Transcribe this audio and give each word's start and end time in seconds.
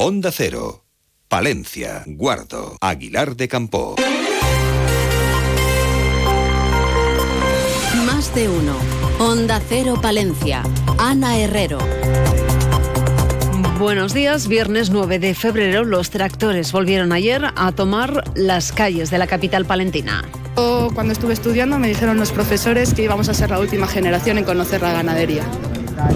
Onda 0.00 0.30
Cero, 0.30 0.84
Palencia, 1.26 2.04
Guardo, 2.06 2.76
Aguilar 2.80 3.34
de 3.34 3.48
Campo. 3.48 3.96
Más 8.06 8.32
de 8.32 8.48
uno. 8.48 8.76
Onda 9.18 9.60
Cero 9.68 9.98
Palencia. 10.00 10.62
Ana 10.98 11.36
Herrero. 11.36 11.80
Buenos 13.80 14.14
días, 14.14 14.46
viernes 14.46 14.90
9 14.90 15.18
de 15.18 15.34
febrero 15.34 15.82
los 15.82 16.10
tractores 16.10 16.70
volvieron 16.70 17.10
ayer 17.10 17.46
a 17.56 17.72
tomar 17.72 18.22
las 18.36 18.70
calles 18.70 19.10
de 19.10 19.18
la 19.18 19.26
capital 19.26 19.64
palentina. 19.64 20.22
Cuando 20.94 21.12
estuve 21.12 21.32
estudiando 21.32 21.76
me 21.80 21.88
dijeron 21.88 22.18
los 22.18 22.30
profesores 22.30 22.94
que 22.94 23.02
íbamos 23.02 23.28
a 23.28 23.34
ser 23.34 23.50
la 23.50 23.58
última 23.58 23.88
generación 23.88 24.38
en 24.38 24.44
conocer 24.44 24.80
la 24.80 24.92
ganadería 24.92 25.42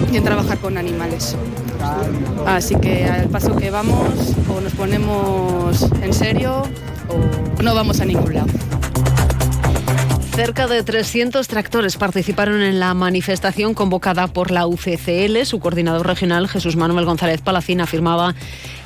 y 0.09 0.15
en 0.15 0.23
trabajar 0.23 0.57
con 0.59 0.77
animales. 0.77 1.35
Así 2.45 2.75
que 2.75 3.05
al 3.05 3.29
paso 3.29 3.55
que 3.55 3.71
vamos 3.71 4.35
o 4.49 4.61
nos 4.61 4.73
ponemos 4.73 5.81
en 6.01 6.13
serio 6.13 6.63
o 7.09 7.61
no 7.61 7.75
vamos 7.75 7.99
a 7.99 8.05
ningún 8.05 8.33
lado. 8.33 8.47
Cerca 10.35 10.65
de 10.65 10.81
300 10.81 11.47
tractores 11.47 11.95
participaron 11.95 12.63
en 12.63 12.79
la 12.79 12.95
manifestación 12.95 13.75
convocada 13.75 14.25
por 14.25 14.49
la 14.49 14.65
UCCL. 14.65 15.45
Su 15.45 15.59
coordinador 15.59 16.07
regional, 16.07 16.47
Jesús 16.47 16.75
Manuel 16.75 17.05
González 17.05 17.41
Palacín, 17.41 17.81
afirmaba 17.81 18.33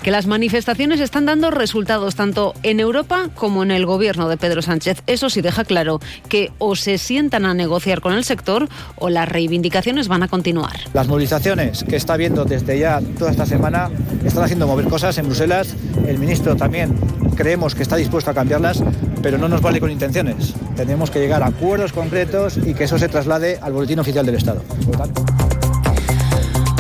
que 0.04 0.12
las 0.12 0.28
manifestaciones 0.28 1.00
están 1.00 1.26
dando 1.26 1.50
resultados 1.50 2.16
tanto 2.16 2.54
en 2.64 2.82
Europa 2.82 3.30
como 3.34 3.64
en 3.64 3.72
el 3.72 3.86
gobierno 3.86 4.28
de 4.28 4.36
Pedro 4.36 4.62
Sánchez. 4.62 5.04
Eso 5.08 5.30
sí 5.30 5.40
deja 5.40 5.64
claro 5.64 6.02
que 6.28 6.52
o 6.58 6.76
se 6.76 6.98
sientan 6.98 7.46
a 7.46 7.54
negociar 7.54 8.02
con 8.02 8.12
el 8.12 8.26
sector 8.26 8.68
o 8.98 9.08
las 9.08 9.30
reivindicaciones 9.30 10.10
van 10.10 10.24
a 10.24 10.28
continuar. 10.28 10.74
Las 10.94 11.08
movilizaciones 11.08 11.86
que 11.86 11.96
está 11.96 12.18
viendo 12.18 12.44
desde 12.44 12.78
ya 12.78 13.00
toda 13.18 13.32
esta 13.32 13.46
semana 13.46 13.90
están 14.26 14.44
haciendo 14.44 14.68
mover 14.68 14.90
cosas 14.90 15.18
en 15.18 15.28
Bruselas. 15.28 15.74
El 16.06 16.20
ministro 16.20 16.58
también 16.58 16.94
creemos 17.38 17.76
que 17.76 17.84
está 17.84 17.96
dispuesto 17.96 18.32
a 18.32 18.34
cambiarlas, 18.34 18.84
pero 19.22 19.38
no 19.38 19.48
nos 19.48 19.62
vale 19.62 19.80
con 19.80 19.92
intenciones. 19.92 20.54
Tenemos 20.76 21.12
que 21.12 21.20
llegar 21.20 21.44
a 21.44 21.48
acuerdos 21.48 21.94
concretos 21.94 22.58
y 22.58 22.74
que 22.74 22.86
eso 22.86 22.98
se 22.98 23.08
traslade 23.08 23.60
al 23.62 23.72
boletín 23.72 24.00
oficial 24.00 24.26
del 24.26 24.36
Estado. 24.36 24.64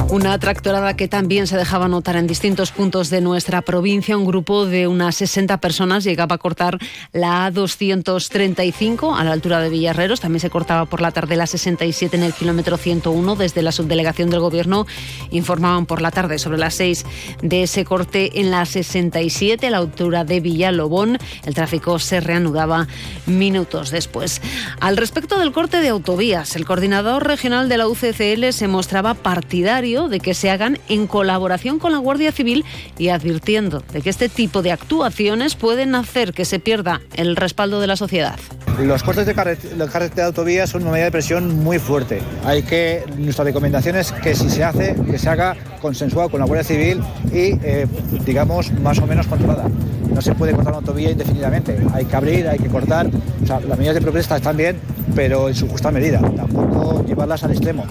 Una 0.10 0.40
tractorada 0.40 0.96
que 0.96 1.10
también 1.10 1.48
se 1.48 1.58
dejaba 1.58 1.90
notar 1.90 2.16
en 2.16 2.28
distintos 2.28 2.72
puntos 2.72 3.10
de 3.10 3.20
nuestra 3.20 3.62
provincia. 3.62 4.16
Un 4.16 4.26
grupo 4.26 4.66
de 4.66 4.88
unas 4.88 5.16
60 5.16 5.58
personas 5.58 6.06
llegaba 6.06 6.36
a 6.36 6.38
cortar 6.38 6.80
la 7.12 7.52
A235 7.52 9.20
a 9.20 9.26
la 9.26 9.34
altura 9.34 9.60
de 9.60 9.70
Villarreros. 9.70 10.22
También 10.22 10.40
se 10.40 10.50
cortaba 10.50 10.86
por 10.86 11.02
la 11.02 11.12
tarde 11.12 11.36
la 11.36 11.46
67 11.46 12.16
en 12.16 12.24
el 12.24 12.34
kilómetro 12.34 12.78
101. 12.78 13.36
Desde 13.36 13.62
la 13.62 13.74
subdelegación 13.74 14.30
del 14.30 14.40
Gobierno 14.40 14.88
informaban 15.32 15.86
por 15.86 16.02
la 16.02 16.10
tarde 16.10 16.40
sobre 16.40 16.58
las 16.58 16.76
6 16.76 17.06
de 17.42 17.64
ese 17.64 17.84
corte 17.84 18.40
en 18.40 18.50
la 18.50 18.66
67 18.66 19.68
a 19.68 19.72
la 19.72 19.78
altura 19.78 20.24
de 20.24 20.40
Villalobón. 20.40 21.18
El 21.46 21.54
tráfico 21.54 22.00
se 22.00 22.22
reanudaba 22.22 22.88
minutos 23.26 23.92
después. 23.92 24.42
Al 24.80 24.96
respecto 24.96 25.38
del 25.38 25.52
corte 25.52 25.82
de 25.82 25.90
autovías, 25.90 26.56
el 26.56 26.66
coordinador 26.66 27.28
regional 27.28 27.68
de 27.68 27.78
la 27.78 27.90
UCCL 27.90 28.54
se 28.54 28.70
mostraba 28.70 29.14
partidario 29.14 29.97
de 30.08 30.20
que 30.20 30.36
se 30.36 30.52
hagan 30.52 30.78
en 30.88 31.08
colaboración 31.08 31.80
con 31.80 31.92
la 31.92 31.98
Guardia 31.98 32.32
Civil 32.32 32.64
y 33.00 33.10
advirtiendo 33.10 33.84
de 33.92 34.02
que 34.02 34.12
este 34.12 34.30
tipo 34.30 34.62
de 34.62 34.72
actuaciones 34.72 35.56
pueden 35.56 35.96
hacer 35.96 36.34
que 36.34 36.46
se 36.46 36.60
pierda 36.60 37.02
el 37.16 37.36
respaldo 37.36 37.82
de 37.82 37.88
la 37.88 37.96
sociedad. 37.96 38.40
Los 38.80 39.02
cortes 39.02 39.26
de 39.26 39.34
carretera 39.34 40.10
de 40.10 40.22
autovías 40.22 40.70
son 40.70 40.84
una 40.84 40.92
medida 40.92 41.06
de 41.06 41.12
presión 41.12 41.64
muy 41.64 41.80
fuerte. 41.80 42.22
Hay 42.46 42.62
que, 42.62 43.04
nuestra 43.18 43.44
recomendación 43.44 43.96
es 43.96 44.12
que 44.12 44.36
si 44.36 44.52
se 44.52 44.64
hace, 44.64 44.96
que 45.10 45.18
se 45.18 45.30
haga 45.30 45.58
consensuado 45.82 46.30
con 46.30 46.40
la 46.40 46.46
Guardia 46.46 46.64
Civil 46.64 47.02
y, 47.32 47.58
eh, 47.64 47.88
digamos, 48.24 48.72
más 48.74 49.00
o 49.00 49.08
menos 49.08 49.26
controlada. 49.26 49.68
No 50.14 50.22
se 50.22 50.36
puede 50.36 50.54
cortar 50.54 50.74
una 50.74 50.80
autovía 50.80 51.10
indefinidamente. 51.10 51.78
Hay 51.92 52.06
que 52.06 52.16
abrir, 52.16 52.48
hay 52.48 52.60
que 52.60 52.68
cortar. 52.68 53.10
Las 53.48 53.78
medidas 53.78 53.96
de 53.96 54.02
protesta 54.02 54.38
están 54.38 54.56
bien, 54.56 54.80
pero 55.16 55.50
en 55.50 55.56
su 55.56 55.68
justa 55.68 55.90
medida. 55.92 56.20
Tampoco 56.20 57.04
llevarlas 57.06 57.44
al 57.44 57.52
extremo. 57.52 57.86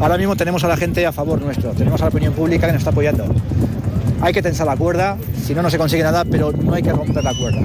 Ahora 0.00 0.18
mismo 0.18 0.36
tenemos 0.36 0.62
a 0.64 0.68
la 0.68 0.76
gente 0.76 1.06
a 1.06 1.12
favor 1.12 1.40
nuestro, 1.40 1.70
tenemos 1.70 2.00
a 2.00 2.04
la 2.04 2.08
opinión 2.10 2.34
pública 2.34 2.66
que 2.66 2.72
nos 2.72 2.80
está 2.80 2.90
apoyando. 2.90 3.24
Hay 4.20 4.32
que 4.32 4.42
tensar 4.42 4.66
la 4.66 4.76
cuerda, 4.76 5.16
si 5.42 5.54
no, 5.54 5.62
no 5.62 5.70
se 5.70 5.78
consigue 5.78 6.02
nada, 6.02 6.24
pero 6.24 6.52
no 6.52 6.74
hay 6.74 6.82
que 6.82 6.92
romper 6.92 7.22
la 7.22 7.34
cuerda. 7.34 7.60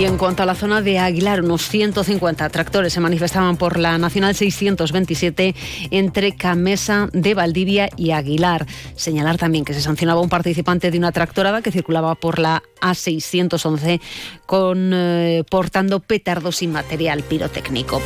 Y 0.00 0.06
en 0.06 0.16
cuanto 0.16 0.42
a 0.42 0.46
la 0.46 0.54
zona 0.54 0.80
de 0.80 0.98
Aguilar, 0.98 1.42
unos 1.42 1.68
150 1.68 2.48
tractores 2.48 2.90
se 2.90 3.00
manifestaban 3.00 3.58
por 3.58 3.78
la 3.78 3.98
Nacional 3.98 4.34
627 4.34 5.54
entre 5.90 6.34
Camesa 6.34 7.10
de 7.12 7.34
Valdivia 7.34 7.90
y 7.98 8.12
Aguilar. 8.12 8.66
Señalar 8.96 9.36
también 9.36 9.66
que 9.66 9.74
se 9.74 9.82
sancionaba 9.82 10.22
un 10.22 10.30
participante 10.30 10.90
de 10.90 10.96
una 10.96 11.12
tractorada 11.12 11.60
que 11.60 11.70
circulaba 11.70 12.14
por 12.14 12.38
la 12.38 12.62
A611 12.80 14.00
con, 14.46 14.92
eh, 14.94 15.44
portando 15.50 16.00
petardos 16.00 16.56
sin 16.56 16.72
material 16.72 17.22
pirotécnico. 17.22 18.00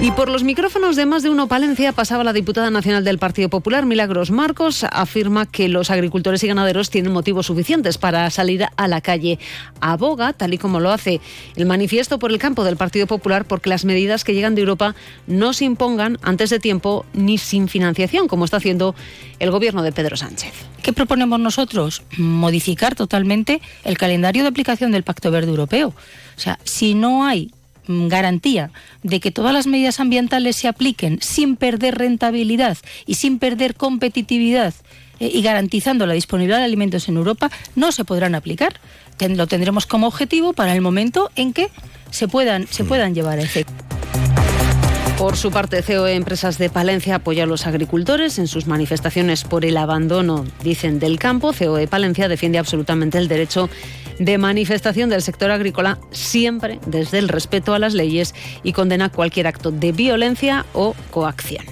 Y 0.00 0.12
por 0.12 0.28
los 0.28 0.44
micrófonos 0.44 0.94
de 0.94 1.04
más 1.04 1.24
de 1.24 1.30
uno 1.30 1.48
Palencia 1.48 1.90
pasaba 1.90 2.22
la 2.22 2.32
diputada 2.32 2.70
nacional 2.70 3.04
del 3.04 3.18
Partido 3.18 3.48
Popular, 3.48 3.86
Milagros 3.86 4.30
Marcos, 4.30 4.86
afirma 4.88 5.46
que 5.46 5.68
los 5.68 5.90
agricultores 5.90 6.44
y 6.44 6.46
ganaderos 6.46 6.90
tienen 6.90 7.12
motivos 7.12 7.46
suficientes 7.46 7.98
para 7.98 8.30
salir 8.30 8.66
a 8.76 8.86
la 8.86 9.00
calle. 9.00 9.40
Aboga, 9.80 10.32
tal 10.32 10.54
y 10.54 10.58
como 10.58 10.78
lo 10.78 10.92
hace 10.92 11.20
el 11.56 11.66
manifiesto 11.66 12.18
por 12.18 12.30
el 12.30 12.38
campo 12.38 12.64
del 12.64 12.76
Partido 12.76 13.06
Popular 13.06 13.44
porque 13.44 13.68
las 13.68 13.84
medidas 13.84 14.24
que 14.24 14.34
llegan 14.34 14.54
de 14.54 14.62
Europa 14.62 14.94
no 15.26 15.52
se 15.52 15.64
impongan 15.64 16.18
antes 16.22 16.50
de 16.50 16.60
tiempo 16.60 17.04
ni 17.12 17.38
sin 17.38 17.68
financiación, 17.68 18.28
como 18.28 18.44
está 18.44 18.58
haciendo 18.58 18.94
el 19.38 19.50
gobierno 19.50 19.82
de 19.82 19.92
Pedro 19.92 20.16
Sánchez. 20.16 20.52
¿Qué 20.82 20.92
proponemos 20.92 21.40
nosotros? 21.40 22.02
Modificar 22.16 22.94
totalmente 22.94 23.60
el 23.84 23.98
calendario 23.98 24.42
de 24.42 24.48
aplicación 24.48 24.92
del 24.92 25.02
Pacto 25.02 25.30
Verde 25.30 25.50
Europeo. 25.50 25.88
O 25.88 26.40
sea, 26.40 26.58
si 26.64 26.94
no 26.94 27.24
hay 27.24 27.50
mm, 27.86 28.08
garantía 28.08 28.70
de 29.02 29.20
que 29.20 29.30
todas 29.30 29.52
las 29.52 29.66
medidas 29.66 30.00
ambientales 30.00 30.56
se 30.56 30.68
apliquen 30.68 31.18
sin 31.20 31.56
perder 31.56 31.96
rentabilidad 31.96 32.78
y 33.06 33.14
sin 33.14 33.38
perder 33.38 33.74
competitividad 33.74 34.74
eh, 35.20 35.30
y 35.32 35.42
garantizando 35.42 36.06
la 36.06 36.14
disponibilidad 36.14 36.58
de 36.58 36.64
alimentos 36.64 37.08
en 37.08 37.16
Europa, 37.16 37.50
no 37.76 37.92
se 37.92 38.04
podrán 38.04 38.34
aplicar. 38.34 38.80
lo 39.20 39.46
tendremos 39.46 39.86
como 39.86 40.06
objetivo 40.06 40.52
para 40.52 40.74
el 40.74 40.80
momento 40.80 41.30
en 41.36 41.52
que 41.52 41.68
se 42.10 42.26
puedan, 42.26 42.66
se 42.66 42.84
puedan 42.84 43.14
llevar 43.14 43.38
a 43.38 43.42
efecto. 43.42 43.72
Por 45.20 45.36
su 45.36 45.50
parte, 45.50 45.82
COE 45.82 46.14
Empresas 46.14 46.56
de 46.56 46.70
Palencia 46.70 47.16
apoya 47.16 47.42
a 47.42 47.46
los 47.46 47.66
agricultores 47.66 48.38
en 48.38 48.46
sus 48.46 48.66
manifestaciones 48.66 49.44
por 49.44 49.66
el 49.66 49.76
abandono, 49.76 50.46
dicen, 50.64 50.98
del 50.98 51.18
campo. 51.18 51.52
COE 51.52 51.86
Palencia 51.86 52.26
defiende 52.26 52.56
absolutamente 52.56 53.18
el 53.18 53.28
derecho 53.28 53.68
de 54.18 54.38
manifestación 54.38 55.10
del 55.10 55.20
sector 55.20 55.50
agrícola, 55.50 55.98
siempre 56.10 56.80
desde 56.86 57.18
el 57.18 57.28
respeto 57.28 57.74
a 57.74 57.78
las 57.78 57.92
leyes 57.92 58.34
y 58.62 58.72
condena 58.72 59.10
cualquier 59.10 59.46
acto 59.46 59.70
de 59.70 59.92
violencia 59.92 60.64
o 60.72 60.94
coacción. 61.10 61.66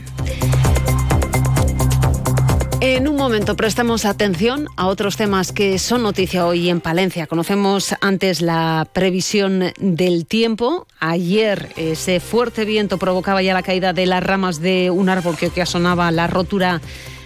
En 2.91 3.07
un 3.07 3.17
momento 3.17 3.55
prestamos 3.55 4.07
atención 4.07 4.67
a 4.77 4.87
otros 4.87 5.19
temas 5.19 5.53
que 5.53 5.79
son 5.79 6.03
noticia 6.03 6.47
hoy 6.47 6.71
en 6.71 6.81
Palencia. 6.81 7.27
Conocemos 7.27 7.95
antes 8.01 8.41
la 8.41 8.89
previsión 8.95 9.75
del 9.79 10.25
tiempo. 10.25 10.87
Ayer 10.99 11.69
ese 11.77 12.19
fuerte 12.19 12.65
viento 12.65 12.97
provocaba 12.97 13.43
ya 13.43 13.53
la 13.53 13.63
caída 13.63 13.93
de 13.93 14.07
las 14.07 14.23
ramas 14.23 14.63
de 14.63 14.91
un 14.91 15.11
árbol 15.11 15.37
que 15.37 15.49
ocasionaba 15.49 16.11
la 16.11 16.29
rotura 16.29 16.81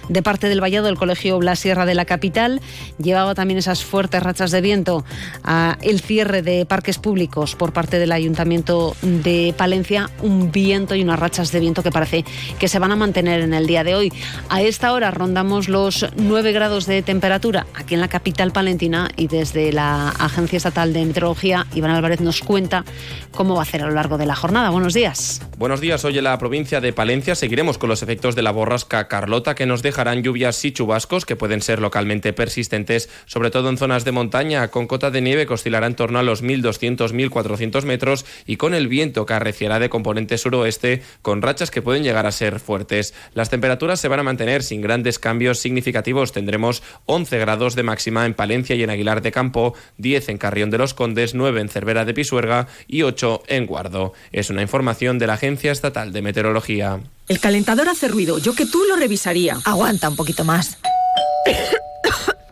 de 0.08 0.22
parte 0.22 0.48
del 0.48 0.60
vallado 0.60 0.86
del 0.86 0.96
Colegio 0.96 1.40
La 1.40 1.56
Sierra 1.56 1.86
de 1.86 1.94
la 1.94 2.04
capital. 2.04 2.60
Llevaba 2.98 3.34
también 3.34 3.58
esas 3.58 3.84
fuertes 3.84 4.22
rachas 4.22 4.50
de 4.50 4.60
viento 4.60 5.04
a 5.44 5.78
el 5.82 6.00
cierre 6.00 6.42
de 6.42 6.66
parques 6.66 6.98
públicos 6.98 7.54
por 7.54 7.72
parte 7.72 7.98
del 7.98 8.12
Ayuntamiento 8.12 8.94
de 9.02 9.54
Palencia. 9.56 10.10
Un 10.22 10.52
viento 10.52 10.94
y 10.94 11.02
unas 11.02 11.18
rachas 11.18 11.52
de 11.52 11.60
viento 11.60 11.82
que 11.82 11.90
parece 11.90 12.24
que 12.58 12.68
se 12.68 12.78
van 12.78 12.92
a 12.92 12.96
mantener 12.96 13.40
en 13.40 13.54
el 13.54 13.66
día 13.66 13.84
de 13.84 13.94
hoy. 13.94 14.12
A 14.48 14.62
esta 14.62 14.92
hora 14.92 15.10
rondamos 15.10 15.68
los 15.68 16.06
9 16.16 16.52
grados 16.52 16.86
de 16.86 17.02
temperatura 17.02 17.66
aquí 17.75 17.94
en 17.94 18.00
la 18.00 18.08
capital 18.08 18.52
palentina 18.52 19.10
y 19.16 19.28
desde 19.28 19.72
la 19.72 20.08
Agencia 20.10 20.56
Estatal 20.56 20.93
de 20.93 21.04
Meteorología, 21.04 21.66
Iván 21.75 21.93
Álvarez 21.93 22.20
nos 22.20 22.40
cuenta 22.40 22.84
cómo 23.32 23.54
va 23.54 23.62
a 23.62 23.64
ser 23.64 23.82
a 23.82 23.87
lo 23.87 23.93
largo 23.93 24.19
de 24.19 24.26
la 24.26 24.34
jornada. 24.34 24.70
Buenos 24.70 24.94
días. 24.94 25.43
Buenos 25.58 25.81
días. 25.81 26.04
Hoy 26.04 26.19
en 26.19 26.25
la 26.25 26.38
provincia 26.38 26.81
de 26.81 26.93
Palencia 26.93 27.34
seguiremos 27.34 27.78
con 27.78 27.88
los 27.88 28.02
efectos 28.02 28.34
de 28.34 28.43
la 28.43 28.50
borrasca 28.50 29.08
Carlota 29.08 29.54
que 29.54 29.66
nos 29.66 29.82
deja 29.82 29.91
dejarán 29.92 30.22
lluvias 30.22 30.64
y 30.64 30.72
chubascos 30.72 31.26
que 31.26 31.36
pueden 31.36 31.60
ser 31.60 31.78
localmente 31.78 32.32
persistentes, 32.32 33.10
sobre 33.26 33.50
todo 33.50 33.68
en 33.68 33.76
zonas 33.76 34.06
de 34.06 34.12
montaña, 34.12 34.68
con 34.68 34.86
cota 34.86 35.10
de 35.10 35.20
nieve 35.20 35.46
que 35.46 35.52
oscilará 35.52 35.86
en 35.86 35.96
torno 35.96 36.18
a 36.18 36.22
los 36.22 36.42
1.200-1.400 36.42 37.84
metros 37.84 38.24
y 38.46 38.56
con 38.56 38.72
el 38.72 38.88
viento 38.88 39.26
que 39.26 39.34
arreciará 39.34 39.78
de 39.78 39.90
componente 39.90 40.38
suroeste, 40.38 41.02
con 41.20 41.42
rachas 41.42 41.70
que 41.70 41.82
pueden 41.82 42.04
llegar 42.04 42.24
a 42.24 42.32
ser 42.32 42.58
fuertes. 42.58 43.12
Las 43.34 43.50
temperaturas 43.50 44.00
se 44.00 44.08
van 44.08 44.20
a 44.20 44.22
mantener 44.22 44.62
sin 44.62 44.80
grandes 44.80 45.18
cambios 45.18 45.58
significativos. 45.58 46.32
Tendremos 46.32 46.82
11 47.04 47.38
grados 47.38 47.74
de 47.74 47.82
máxima 47.82 48.24
en 48.24 48.32
Palencia 48.32 48.74
y 48.74 48.82
en 48.82 48.88
Aguilar 48.88 49.20
de 49.20 49.30
Campo, 49.30 49.74
10 49.98 50.30
en 50.30 50.38
Carrión 50.38 50.70
de 50.70 50.78
los 50.78 50.94
Condes, 50.94 51.34
9 51.34 51.60
en 51.60 51.68
Cervera 51.68 52.06
de 52.06 52.14
Pisuerga 52.14 52.66
y 52.88 53.02
8 53.02 53.42
en 53.46 53.66
Guardo. 53.66 54.14
Es 54.32 54.48
una 54.48 54.62
información 54.62 55.18
de 55.18 55.26
la 55.26 55.34
Agencia 55.34 55.70
Estatal 55.70 56.14
de 56.14 56.22
Meteorología. 56.22 57.00
El 57.28 57.40
calentador 57.40 57.88
hace 57.88 58.08
ruido. 58.08 58.38
Yo 58.38 58.54
que 58.54 58.66
tú 58.66 58.82
lo 58.88 58.96
revisaría. 58.96 59.58
Aguanta 59.64 60.08
un 60.08 60.16
poquito 60.16 60.44
más. 60.44 60.78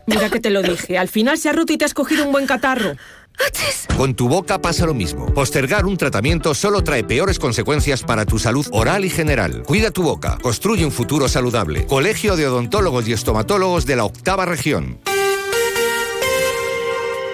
Mira 0.06 0.30
que 0.30 0.40
te 0.40 0.50
lo 0.50 0.62
dije. 0.62 0.98
Al 0.98 1.08
final 1.08 1.38
se 1.38 1.48
ha 1.48 1.52
roto 1.52 1.72
y 1.72 1.78
te 1.78 1.84
has 1.84 1.94
cogido 1.94 2.24
un 2.24 2.32
buen 2.32 2.46
catarro. 2.46 2.96
Con 3.96 4.14
tu 4.14 4.28
boca 4.28 4.60
pasa 4.60 4.86
lo 4.86 4.94
mismo. 4.94 5.26
Postergar 5.32 5.86
un 5.86 5.96
tratamiento 5.96 6.54
solo 6.54 6.82
trae 6.82 7.04
peores 7.04 7.38
consecuencias 7.38 8.02
para 8.02 8.26
tu 8.26 8.38
salud 8.38 8.66
oral 8.72 9.04
y 9.04 9.10
general. 9.10 9.62
Cuida 9.62 9.90
tu 9.90 10.02
boca. 10.02 10.38
Construye 10.42 10.84
un 10.84 10.92
futuro 10.92 11.28
saludable. 11.28 11.86
Colegio 11.86 12.36
de 12.36 12.46
Odontólogos 12.46 13.08
y 13.08 13.12
Estomatólogos 13.12 13.86
de 13.86 13.96
la 13.96 14.04
Octava 14.04 14.46
Región. 14.46 15.00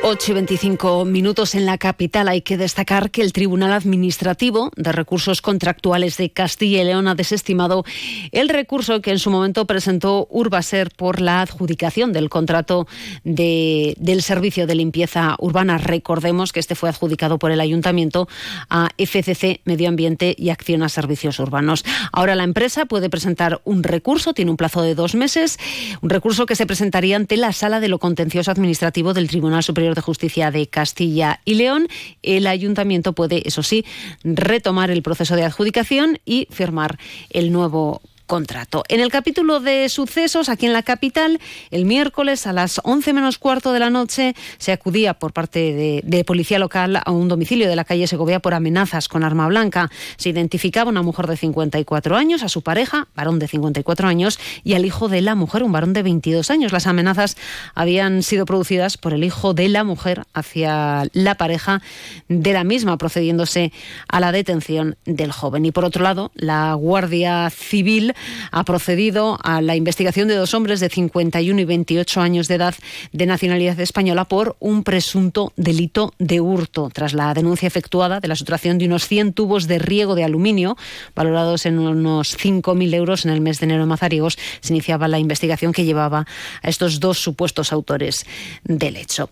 8 0.02 0.30
y 0.30 0.34
25 0.34 1.04
minutos 1.04 1.54
en 1.54 1.66
la 1.66 1.78
capital. 1.78 2.28
Hay 2.28 2.42
que 2.42 2.56
destacar 2.56 3.10
que 3.10 3.22
el 3.22 3.32
Tribunal 3.32 3.72
Administrativo 3.72 4.70
de 4.76 4.92
Recursos 4.92 5.42
Contractuales 5.42 6.16
de 6.16 6.30
Castilla 6.30 6.82
y 6.82 6.84
León 6.84 7.08
ha 7.08 7.14
desestimado 7.14 7.84
el 8.30 8.48
recurso 8.48 9.00
que 9.00 9.10
en 9.10 9.18
su 9.18 9.30
momento 9.30 9.66
presentó 9.66 10.28
Urbaser 10.30 10.90
por 10.96 11.20
la 11.20 11.40
adjudicación 11.40 12.12
del 12.12 12.28
contrato 12.28 12.86
de, 13.24 13.94
del 13.98 14.22
servicio 14.22 14.66
de 14.66 14.76
limpieza 14.76 15.36
urbana. 15.38 15.78
Recordemos 15.78 16.52
que 16.52 16.60
este 16.60 16.74
fue 16.74 16.88
adjudicado 16.88 17.38
por 17.38 17.50
el 17.50 17.60
Ayuntamiento 17.60 18.28
a 18.70 18.90
FCC 18.98 19.60
Medio 19.64 19.88
Ambiente 19.88 20.34
y 20.38 20.50
Acción 20.50 20.82
a 20.82 20.88
Servicios 20.88 21.38
Urbanos. 21.40 21.84
Ahora 22.12 22.34
la 22.34 22.44
empresa 22.44 22.86
puede 22.86 23.10
presentar 23.10 23.60
un 23.64 23.82
recurso, 23.82 24.34
tiene 24.34 24.50
un 24.50 24.56
plazo 24.56 24.82
de 24.82 24.94
dos 24.94 25.14
meses, 25.14 25.58
un 26.00 26.10
recurso 26.10 26.46
que 26.46 26.54
se 26.54 26.66
presentaría 26.66 27.16
ante 27.16 27.36
la 27.36 27.52
Sala 27.52 27.80
de 27.80 27.88
lo 27.88 27.98
Contencioso 27.98 28.50
Administrativo 28.50 29.12
del 29.12 29.28
Tribunal 29.28 29.62
Superior 29.62 29.85
de 29.94 30.00
Justicia 30.00 30.50
de 30.50 30.66
Castilla 30.66 31.40
y 31.44 31.54
León. 31.54 31.88
El 32.22 32.46
ayuntamiento 32.46 33.12
puede, 33.12 33.46
eso 33.46 33.62
sí, 33.62 33.84
retomar 34.24 34.90
el 34.90 35.02
proceso 35.02 35.36
de 35.36 35.44
adjudicación 35.44 36.18
y 36.24 36.48
firmar 36.50 36.98
el 37.30 37.52
nuevo 37.52 38.02
contrato. 38.26 38.84
En 38.88 39.00
el 39.00 39.10
capítulo 39.10 39.60
de 39.60 39.88
sucesos, 39.88 40.48
aquí 40.48 40.66
en 40.66 40.72
la 40.72 40.82
capital, 40.82 41.40
el 41.70 41.84
miércoles 41.84 42.46
a 42.46 42.52
las 42.52 42.80
11 42.84 43.12
menos 43.12 43.38
cuarto 43.38 43.72
de 43.72 43.78
la 43.78 43.90
noche 43.90 44.34
se 44.58 44.72
acudía 44.72 45.14
por 45.14 45.32
parte 45.32 45.58
de, 45.58 46.00
de, 46.04 46.24
policía 46.24 46.58
local 46.58 47.00
a 47.04 47.10
un 47.10 47.28
domicilio 47.28 47.68
de 47.68 47.76
la 47.76 47.84
calle 47.84 48.06
Segovia 48.06 48.40
por 48.40 48.54
amenazas 48.54 49.08
con 49.08 49.24
arma 49.24 49.46
blanca. 49.46 49.90
Se 50.16 50.28
identificaba 50.28 50.90
una 50.90 51.02
mujer 51.02 51.26
de 51.26 51.36
54 51.36 52.16
años, 52.16 52.42
a 52.42 52.48
su 52.48 52.62
pareja, 52.62 53.08
varón 53.14 53.38
de 53.38 53.48
54 53.48 54.08
años, 54.08 54.38
y 54.64 54.74
al 54.74 54.84
hijo 54.84 55.08
de 55.08 55.20
la 55.20 55.34
mujer, 55.34 55.62
un 55.62 55.72
varón 55.72 55.92
de 55.92 56.02
22 56.02 56.50
años. 56.50 56.72
Las 56.72 56.86
amenazas 56.86 57.36
habían 57.74 58.22
sido 58.22 58.44
producidas 58.44 58.96
por 58.96 59.14
el 59.14 59.24
hijo 59.24 59.54
de 59.54 59.68
la 59.68 59.84
mujer 59.84 60.24
hacia 60.34 61.04
la 61.12 61.36
pareja 61.36 61.80
de 62.28 62.52
la 62.52 62.64
misma, 62.64 62.98
procediéndose 62.98 63.72
a 64.08 64.20
la 64.20 64.32
detención 64.32 64.96
del 65.04 65.32
joven. 65.32 65.64
Y 65.64 65.70
por 65.70 65.84
otro 65.84 66.02
lado, 66.02 66.32
la 66.34 66.74
Guardia 66.74 67.50
Civil 67.50 68.14
ha 68.50 68.64
procedido 68.64 69.38
a 69.42 69.60
la 69.60 69.76
investigación 69.76 70.28
de 70.28 70.34
dos 70.34 70.54
hombres 70.54 70.80
de 70.80 70.88
51 70.88 71.60
y 71.60 71.64
28 71.64 72.20
años 72.20 72.48
de 72.48 72.54
edad 72.56 72.74
de 73.12 73.26
nacionalidad 73.26 73.78
española 73.80 74.24
por 74.24 74.56
un 74.60 74.84
presunto 74.84 75.52
delito 75.56 76.12
de 76.18 76.40
hurto, 76.40 76.90
tras 76.92 77.12
la 77.12 77.34
denuncia 77.34 77.66
efectuada 77.66 78.20
de 78.20 78.28
la 78.28 78.36
sustracción 78.36 78.78
de 78.78 78.86
unos 78.86 79.06
100 79.06 79.32
tubos 79.32 79.66
de 79.66 79.78
riego 79.78 80.14
de 80.14 80.24
aluminio, 80.24 80.76
valorados 81.14 81.66
en 81.66 81.78
unos 81.78 82.36
5.000 82.38 82.94
euros 82.94 83.24
en 83.24 83.30
el 83.30 83.40
mes 83.40 83.60
de 83.60 83.66
enero 83.66 83.82
en 83.82 83.88
Mazariegos. 83.88 84.38
Se 84.60 84.72
iniciaba 84.72 85.08
la 85.08 85.18
investigación 85.18 85.72
que 85.72 85.84
llevaba 85.84 86.26
a 86.62 86.68
estos 86.68 87.00
dos 87.00 87.18
supuestos 87.18 87.72
autores 87.72 88.26
del 88.64 88.96
hecho. 88.96 89.30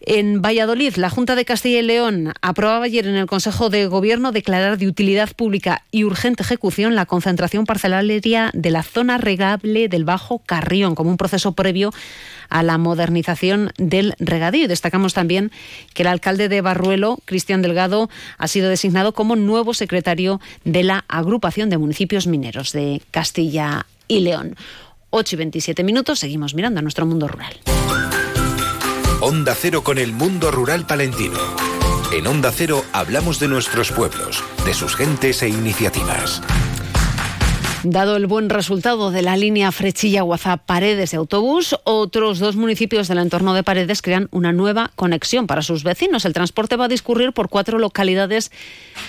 En 0.00 0.42
Valladolid, 0.42 0.96
la 0.96 1.10
Junta 1.10 1.34
de 1.34 1.44
Castilla 1.44 1.80
y 1.80 1.82
León 1.82 2.32
aprobaba 2.42 2.84
ayer 2.84 3.06
en 3.06 3.16
el 3.16 3.26
Consejo 3.26 3.70
de 3.70 3.86
Gobierno 3.86 4.32
declarar 4.32 4.78
de 4.78 4.86
utilidad 4.86 5.30
pública 5.34 5.84
y 5.90 6.04
urgente 6.04 6.42
ejecución 6.42 6.94
la 6.94 7.06
concentración 7.06 7.66
parcelaria 7.66 8.19
de 8.20 8.70
la 8.70 8.82
zona 8.82 9.18
regable 9.18 9.88
del 9.88 10.04
Bajo 10.04 10.40
Carrión 10.40 10.94
como 10.94 11.10
un 11.10 11.16
proceso 11.16 11.52
previo 11.52 11.92
a 12.48 12.62
la 12.62 12.78
modernización 12.78 13.72
del 13.78 14.14
regadío. 14.18 14.68
Destacamos 14.68 15.14
también 15.14 15.50
que 15.94 16.02
el 16.02 16.08
alcalde 16.08 16.48
de 16.48 16.60
Barruelo, 16.60 17.18
Cristian 17.24 17.62
Delgado, 17.62 18.10
ha 18.38 18.48
sido 18.48 18.68
designado 18.68 19.12
como 19.12 19.36
nuevo 19.36 19.72
secretario 19.72 20.40
de 20.64 20.82
la 20.82 21.04
agrupación 21.08 21.70
de 21.70 21.78
municipios 21.78 22.26
mineros 22.26 22.72
de 22.72 23.02
Castilla 23.10 23.86
y 24.08 24.20
León. 24.20 24.56
8 25.10 25.34
y 25.34 25.38
27 25.38 25.82
minutos, 25.82 26.18
seguimos 26.18 26.54
mirando 26.54 26.80
a 26.80 26.82
nuestro 26.82 27.06
mundo 27.06 27.26
rural. 27.26 27.56
Onda 29.20 29.54
Cero 29.54 29.82
con 29.82 29.98
el 29.98 30.12
mundo 30.12 30.50
rural 30.50 30.86
palentino. 30.86 31.38
En 32.12 32.26
Onda 32.26 32.52
Cero 32.52 32.84
hablamos 32.92 33.38
de 33.38 33.48
nuestros 33.48 33.92
pueblos, 33.92 34.42
de 34.64 34.74
sus 34.74 34.96
gentes 34.96 35.42
e 35.42 35.48
iniciativas. 35.48 36.42
Dado 37.82 38.16
el 38.16 38.26
buen 38.26 38.50
resultado 38.50 39.10
de 39.10 39.22
la 39.22 39.38
línea 39.38 39.72
Frechilla-Guazá-Paredes 39.72 41.12
de 41.12 41.16
autobús, 41.16 41.74
otros 41.84 42.38
dos 42.38 42.54
municipios 42.54 43.08
del 43.08 43.16
entorno 43.16 43.54
de 43.54 43.62
Paredes 43.62 44.02
crean 44.02 44.28
una 44.32 44.52
nueva 44.52 44.90
conexión 44.96 45.46
para 45.46 45.62
sus 45.62 45.82
vecinos. 45.82 46.26
El 46.26 46.34
transporte 46.34 46.76
va 46.76 46.84
a 46.84 46.88
discurrir 46.88 47.32
por 47.32 47.48
cuatro 47.48 47.78
localidades 47.78 48.52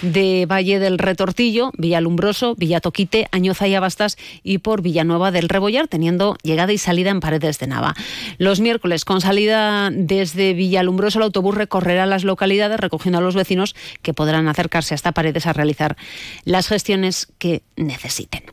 de 0.01 0.45
Valle 0.49 0.79
del 0.79 0.99
Retortillo, 0.99 1.71
Villalumbroso, 1.77 2.55
Villatoquite, 2.55 3.27
Añoza 3.33 3.67
y 3.67 3.75
Abastas 3.75 4.17
y 4.41 4.59
por 4.59 4.81
Villanueva 4.81 5.31
del 5.31 5.49
Rebollar, 5.49 5.89
teniendo 5.89 6.37
llegada 6.41 6.71
y 6.71 6.77
salida 6.77 7.09
en 7.09 7.19
Paredes 7.19 7.59
de 7.59 7.67
Nava. 7.67 7.93
Los 8.37 8.61
miércoles, 8.61 9.03
con 9.03 9.19
salida 9.19 9.89
desde 9.91 10.53
Villalumbroso, 10.53 11.19
el 11.19 11.23
autobús 11.23 11.55
recorrerá 11.55 12.05
las 12.05 12.23
localidades 12.23 12.79
recogiendo 12.79 13.17
a 13.17 13.21
los 13.21 13.35
vecinos 13.35 13.75
que 14.01 14.13
podrán 14.13 14.47
acercarse 14.47 14.93
hasta 14.95 15.11
Paredes 15.11 15.45
a 15.45 15.51
realizar 15.51 15.97
las 16.45 16.69
gestiones 16.69 17.27
que 17.37 17.63
necesiten. 17.75 18.43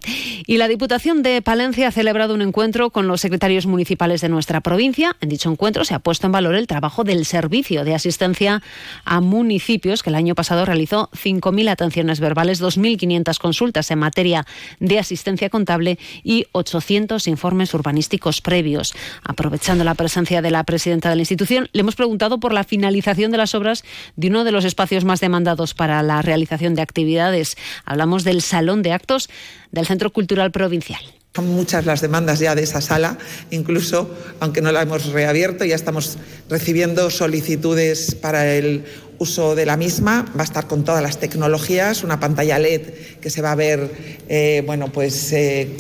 Y 0.47 0.57
la 0.57 0.69
Diputación 0.69 1.23
de 1.23 1.43
Palencia 1.43 1.89
ha 1.89 1.93
celebrado 1.93 2.35
un 2.35 2.43
encuentro 2.43 2.91
con 2.91 3.07
los 3.07 3.21
secretarios 3.21 3.67
municipales 3.67 4.21
de 4.21 4.29
nuestra 4.29 4.61
provincia. 4.61 5.17
En 5.21 5.29
dicho 5.29 5.51
encuentro 5.51 5.85
se 5.85 5.95
ha 5.95 5.99
puesto 5.99 6.27
en 6.27 6.33
valor 6.33 6.55
el 6.55 6.67
trabajo 6.67 7.05
del 7.05 7.25
Servicio 7.27 7.85
de 7.85 7.95
Asistencia 7.95 8.63
a 9.05 9.21
Municipios, 9.21 10.03
que 10.03 10.11
el 10.11 10.17
año 10.17 10.35
pasado 10.35 10.65
realizó 10.65 11.11
5.000 11.13 11.71
atenciones 11.71 12.21
verbales, 12.21 12.63
2.500 12.63 13.39
consultas 13.39 13.91
en 13.91 13.99
materia 13.99 14.47
de 14.81 14.99
asistencia 14.99 15.51
contable 15.51 15.99
y 16.23 16.47
800 16.53 17.27
informes 17.27 17.75
urbanísticos 17.75 18.41
previos. 18.41 18.95
Aprovechando 19.25 19.85
la 19.85 19.95
presencia 19.95 20.43
de 20.43 20.51
la 20.51 20.65
presidenta 20.65 21.11
de 21.11 21.17
la 21.17 21.23
institución, 21.23 21.69
le 21.73 21.81
hemos 21.81 21.97
preguntado 21.97 22.41
por 22.41 22.53
la 22.53 22.65
finalización 22.65 23.31
de 23.31 23.39
las 23.39 23.55
obras 23.55 23.85
de 24.17 24.29
uno 24.29 24.45
de 24.45 24.53
los 24.53 24.65
espacios 24.65 25.05
más 25.05 25.21
demandados 25.21 25.75
para 25.75 26.03
la 26.03 26.23
realización 26.23 26.75
de 26.75 26.83
actividades. 26.83 27.57
Hablamos 27.85 28.25
del 28.25 28.43
Salón 28.43 28.83
de 28.83 28.93
Actos 28.93 29.29
del 29.73 29.87
Centro 29.87 30.13
Cultural 30.13 30.51
Provincial. 30.51 31.01
Son 31.35 31.49
muchas 31.49 31.87
las 31.87 32.01
demandas 32.01 32.41
ya 32.41 32.55
de 32.55 32.63
esa 32.63 32.81
sala, 32.81 33.19
incluso 33.51 34.11
aunque 34.41 34.61
no 34.61 34.73
la 34.73 34.83
hemos 34.83 35.07
reabierto, 35.13 35.65
ya 35.65 35.77
estamos 35.77 36.19
recibiendo 36.49 37.11
solicitudes 37.11 38.15
para 38.15 38.55
el 38.55 38.85
uso 39.19 39.55
de 39.55 39.67
la 39.67 39.77
misma. 39.77 40.25
Va 40.37 40.43
a 40.43 40.45
estar 40.45 40.67
con 40.67 40.85
todas 40.85 41.03
las 41.03 41.19
tecnologías, 41.19 42.03
una 42.03 42.19
pantalla 42.19 42.59
LED 42.59 42.83
que 43.21 43.31
se 43.31 43.43
va 43.43 43.53
a 43.53 43.55
ver, 43.55 43.91
eh, 44.29 44.63
bueno, 44.67 44.91
pues 44.93 45.33
eh, 45.33 45.77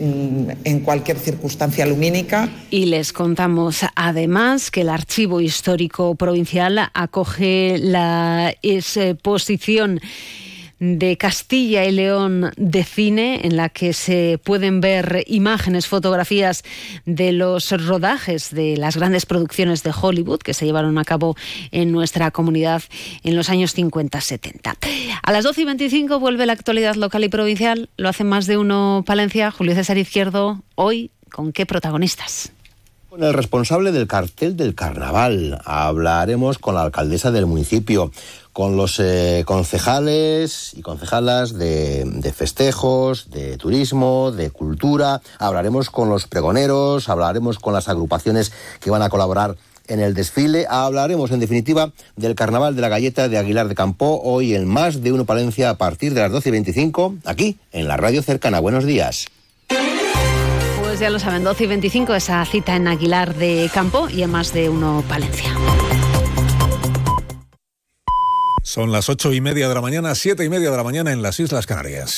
en 0.64 0.80
cualquier 0.80 1.18
circunstancia 1.18 1.86
lumínica. 1.86 2.48
Y 2.70 2.86
les 2.86 3.12
contamos 3.12 3.80
además 3.94 4.70
que 4.70 4.82
el 4.82 4.88
Archivo 4.88 5.40
Histórico 5.40 6.14
Provincial 6.14 6.90
acoge 6.94 7.78
la 7.78 8.54
exposición 8.62 10.00
de 10.78 11.16
Castilla 11.16 11.84
y 11.84 11.92
León 11.92 12.52
de 12.56 12.84
cine, 12.84 13.40
en 13.44 13.56
la 13.56 13.68
que 13.68 13.92
se 13.92 14.38
pueden 14.42 14.80
ver 14.80 15.24
imágenes, 15.26 15.86
fotografías 15.86 16.62
de 17.04 17.32
los 17.32 17.70
rodajes 17.70 18.50
de 18.50 18.76
las 18.76 18.96
grandes 18.96 19.26
producciones 19.26 19.82
de 19.82 19.92
Hollywood 19.98 20.40
que 20.40 20.54
se 20.54 20.66
llevaron 20.66 20.98
a 20.98 21.04
cabo 21.04 21.36
en 21.72 21.92
nuestra 21.92 22.30
comunidad 22.30 22.82
en 23.24 23.36
los 23.36 23.50
años 23.50 23.76
50-70. 23.76 24.76
A 25.22 25.32
las 25.32 25.44
12 25.44 25.62
y 25.62 25.64
25 25.64 26.20
vuelve 26.20 26.46
la 26.46 26.52
actualidad 26.52 26.94
local 26.94 27.24
y 27.24 27.28
provincial. 27.28 27.88
Lo 27.96 28.08
hace 28.08 28.24
más 28.24 28.46
de 28.46 28.56
uno 28.56 29.02
Palencia. 29.06 29.50
Julio 29.50 29.74
César 29.74 29.98
Izquierdo, 29.98 30.62
hoy, 30.74 31.10
¿con 31.30 31.52
qué 31.52 31.66
protagonistas? 31.66 32.52
El 33.20 33.34
responsable 33.34 33.90
del 33.90 34.06
cartel 34.06 34.56
del 34.56 34.76
carnaval. 34.76 35.60
Hablaremos 35.64 36.58
con 36.58 36.76
la 36.76 36.82
alcaldesa 36.82 37.32
del 37.32 37.46
municipio 37.46 38.12
con 38.52 38.76
los 38.76 39.00
eh, 39.00 39.42
concejales 39.44 40.72
y 40.76 40.82
concejalas 40.82 41.58
de, 41.58 42.04
de, 42.04 42.32
festejos, 42.32 43.28
de 43.30 43.56
turismo, 43.56 44.30
de 44.30 44.52
cultura. 44.52 45.20
Hablaremos 45.40 45.90
con 45.90 46.08
los 46.08 46.28
pregoneros, 46.28 47.08
hablaremos 47.08 47.58
con 47.58 47.74
las 47.74 47.88
agrupaciones 47.88 48.52
que 48.78 48.90
van 48.92 49.02
a 49.02 49.08
colaborar 49.08 49.56
en 49.88 49.98
el 49.98 50.14
desfile. 50.14 50.66
Hablaremos, 50.70 51.32
en 51.32 51.40
definitiva, 51.40 51.90
del 52.14 52.36
Carnaval 52.36 52.76
de 52.76 52.82
la 52.82 52.88
Galleta 52.88 53.28
de 53.28 53.38
Aguilar 53.38 53.66
de 53.66 53.74
Campó, 53.74 54.20
hoy 54.22 54.54
en 54.54 54.68
Más 54.68 55.02
de 55.02 55.10
Uno 55.10 55.24
Palencia 55.24 55.70
a 55.70 55.74
partir 55.76 56.14
de 56.14 56.20
las 56.20 56.30
12 56.30 56.50
y 56.50 56.52
25, 56.52 57.16
aquí, 57.24 57.58
en 57.72 57.88
la 57.88 57.96
radio 57.96 58.22
cercana. 58.22 58.60
Buenos 58.60 58.84
días. 58.84 59.26
Ya 60.98 61.10
lo 61.10 61.20
saben, 61.20 61.44
12 61.44 61.62
y 61.62 61.66
25, 61.68 62.14
esa 62.16 62.44
cita 62.44 62.74
en 62.74 62.88
Aguilar 62.88 63.36
de 63.36 63.70
Campo 63.72 64.08
y 64.08 64.24
en 64.24 64.30
Más 64.30 64.52
de 64.52 64.68
Uno 64.68 65.04
Palencia. 65.08 65.54
Son 68.64 68.90
las 68.90 69.08
ocho 69.08 69.32
y 69.32 69.40
media 69.40 69.68
de 69.68 69.74
la 69.74 69.80
mañana, 69.80 70.14
siete 70.16 70.44
y 70.44 70.48
media 70.48 70.72
de 70.72 70.76
la 70.76 70.82
mañana 70.82 71.12
en 71.12 71.22
las 71.22 71.38
Islas 71.38 71.66
Canarias. 71.66 72.10